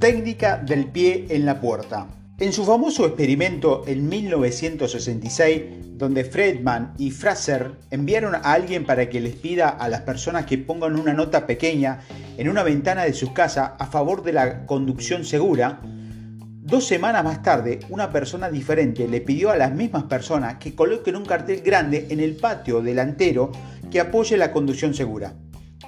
[0.00, 2.06] Técnica del pie en la puerta.
[2.38, 5.62] En su famoso experimento en 1966,
[5.98, 10.56] donde Friedman y Fraser enviaron a alguien para que les pida a las personas que
[10.56, 12.00] pongan una nota pequeña
[12.38, 17.42] en una ventana de sus casas a favor de la conducción segura, dos semanas más
[17.42, 22.06] tarde una persona diferente le pidió a las mismas personas que coloquen un cartel grande
[22.08, 23.52] en el patio delantero
[23.90, 25.34] que apoye la conducción segura.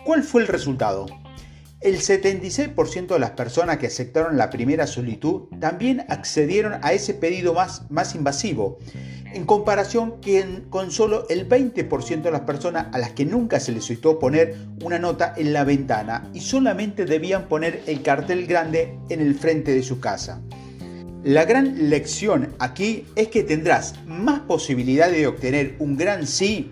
[0.05, 1.07] ¿Cuál fue el resultado?
[1.83, 7.55] El 76% de las personas que aceptaron la primera solicitud también accedieron a ese pedido
[7.55, 8.79] más, más invasivo,
[9.35, 10.15] en comparación
[10.71, 14.55] con solo el 20% de las personas a las que nunca se les solicitó poner
[14.85, 19.75] una nota en la ventana y solamente debían poner el cartel grande en el frente
[19.75, 20.41] de su casa.
[21.25, 26.71] La gran lección aquí es que tendrás más posibilidades de obtener un gran sí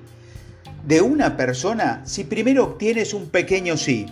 [0.87, 4.07] de una persona si primero obtienes un pequeño sí.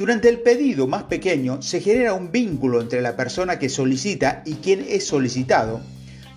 [0.00, 4.54] Durante el pedido más pequeño se genera un vínculo entre la persona que solicita y
[4.54, 5.82] quien es solicitado,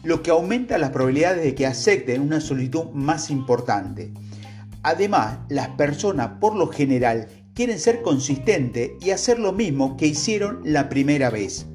[0.04, 4.12] lo que aumenta las probabilidades de que acepten una solicitud más importante.
[4.82, 10.60] Además, las personas por lo general quieren ser consistentes y hacer lo mismo que hicieron
[10.66, 11.66] la primera vez.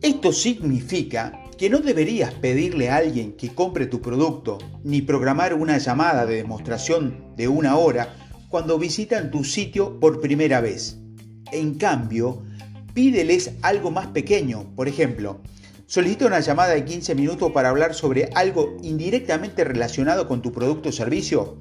[0.00, 5.78] Esto significa que no deberías pedirle a alguien que compre tu producto ni programar una
[5.78, 8.12] llamada de demostración de una hora
[8.48, 10.98] cuando visitan tu sitio por primera vez.
[11.50, 12.42] En cambio,
[12.94, 14.74] pídeles algo más pequeño.
[14.76, 15.40] Por ejemplo,
[15.86, 20.90] solicita una llamada de 15 minutos para hablar sobre algo indirectamente relacionado con tu producto
[20.90, 21.58] o servicio,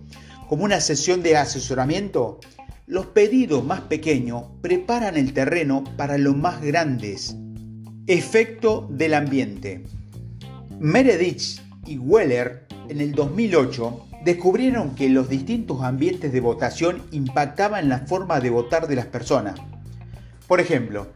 [0.47, 2.39] como una sesión de asesoramiento.
[2.85, 7.35] Los pedidos más pequeños preparan el terreno para los más grandes.
[8.07, 9.83] Efecto del ambiente.
[10.79, 17.99] Meredith y Weller en el 2008 descubrieron que los distintos ambientes de votación impactaban la
[17.99, 19.55] forma de votar de las personas.
[20.47, 21.07] Por ejemplo,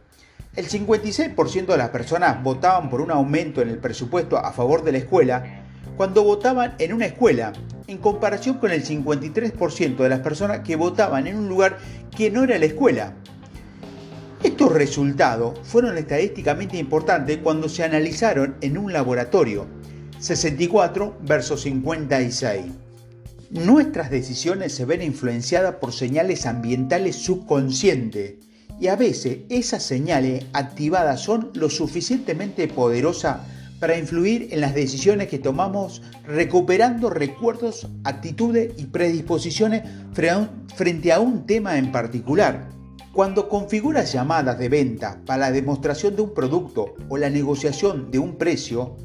[0.56, 4.92] el 56% de las personas votaban por un aumento en el presupuesto a favor de
[4.92, 5.62] la escuela
[5.96, 7.52] cuando votaban en una escuela,
[7.86, 11.78] en comparación con el 53% de las personas que votaban en un lugar
[12.14, 13.14] que no era la escuela.
[14.42, 19.66] Estos resultados fueron estadísticamente importantes cuando se analizaron en un laboratorio,
[20.18, 22.85] 64 versus 56.
[23.50, 28.34] Nuestras decisiones se ven influenciadas por señales ambientales subconscientes
[28.80, 33.38] y a veces esas señales activadas son lo suficientemente poderosas
[33.78, 39.82] para influir en las decisiones que tomamos recuperando recuerdos, actitudes y predisposiciones
[40.74, 42.70] frente a un tema en particular.
[43.12, 48.18] Cuando configuras llamadas de venta para la demostración de un producto o la negociación de
[48.18, 48.96] un precio,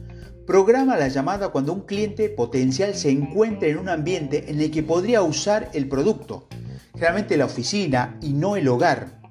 [0.52, 4.84] programa la llamada cuando un cliente potencial se encuentre en un ambiente en el que
[4.84, 6.50] podría usar el producto,
[6.92, 9.22] generalmente la oficina y no el hogar.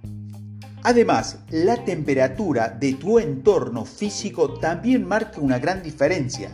[0.83, 6.53] Además, la temperatura de tu entorno físico también marca una gran diferencia.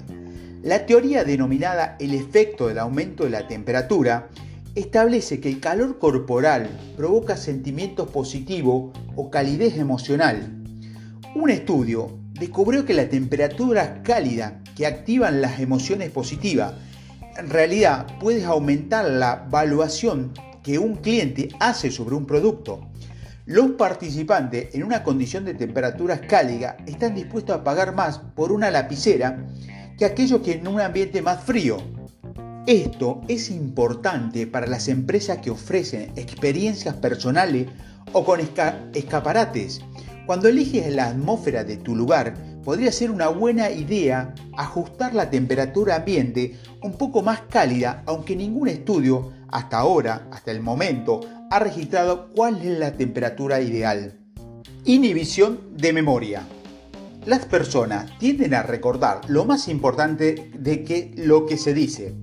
[0.64, 4.30] La teoría denominada el efecto del aumento de la temperatura
[4.74, 10.64] establece que el calor corporal provoca sentimientos positivos o calidez emocional.
[11.36, 16.74] Un estudio descubrió que la temperatura cálida que activan las emociones positivas
[17.38, 20.32] en realidad puede aumentar la valuación
[20.62, 22.88] que un cliente hace sobre un producto.
[23.44, 28.70] Los participantes en una condición de temperaturas cálidas están dispuestos a pagar más por una
[28.70, 29.46] lapicera
[29.96, 31.76] que aquellos que en un ambiente más frío.
[32.66, 37.68] Esto es importante para las empresas que ofrecen experiencias personales
[38.12, 39.80] o con escaparates.
[40.26, 45.94] Cuando eliges la atmósfera de tu lugar, podría ser una buena idea ajustar la temperatura
[45.94, 52.30] ambiente un poco más cálida, aunque ningún estudio hasta ahora, hasta el momento, ha registrado
[52.34, 54.18] cuál es la temperatura ideal.
[54.84, 56.42] Inhibición de memoria.
[57.24, 62.16] Las personas tienden a recordar lo más importante de que lo que se dice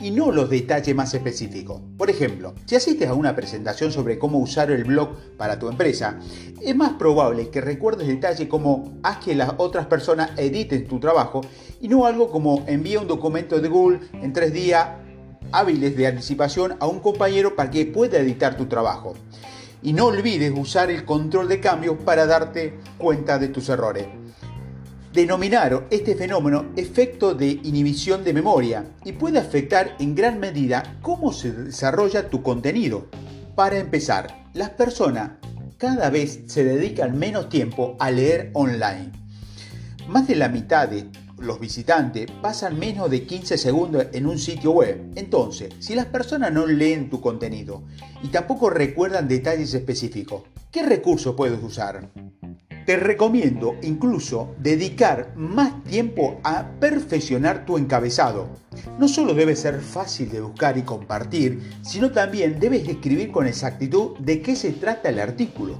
[0.00, 1.80] y no los detalles más específicos.
[1.96, 6.18] Por ejemplo, si asistes a una presentación sobre cómo usar el blog para tu empresa,
[6.60, 11.42] es más probable que recuerdes detalles como haz que las otras personas editen tu trabajo
[11.80, 14.88] y no algo como envía un documento de Google en tres días
[15.52, 19.14] hábiles de anticipación a un compañero para que pueda editar tu trabajo.
[19.82, 24.06] Y no olvides usar el control de cambios para darte cuenta de tus errores.
[25.12, 31.32] Denominaron este fenómeno efecto de inhibición de memoria y puede afectar en gran medida cómo
[31.32, 33.08] se desarrolla tu contenido.
[33.56, 35.32] Para empezar, las personas
[35.78, 39.10] cada vez se dedican menos tiempo a leer online.
[40.06, 44.70] Más de la mitad de los visitantes pasan menos de 15 segundos en un sitio
[44.70, 45.10] web.
[45.16, 47.82] Entonces, si las personas no leen tu contenido
[48.22, 52.10] y tampoco recuerdan detalles específicos, ¿qué recurso puedes usar?
[52.90, 58.48] Te recomiendo incluso dedicar más tiempo a perfeccionar tu encabezado.
[58.98, 64.18] No solo debe ser fácil de buscar y compartir, sino también debes escribir con exactitud
[64.18, 65.78] de qué se trata el artículo.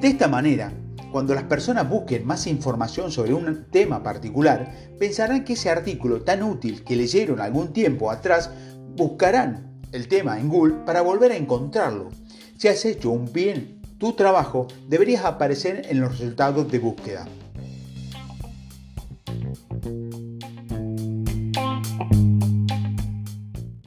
[0.00, 0.72] De esta manera,
[1.10, 6.44] cuando las personas busquen más información sobre un tema particular, pensarán que ese artículo tan
[6.44, 8.52] útil que leyeron algún tiempo atrás,
[8.94, 12.10] buscarán el tema en Google para volver a encontrarlo.
[12.56, 17.26] Si has hecho un bien tu trabajo, deberías aparecer en los resultados de búsqueda.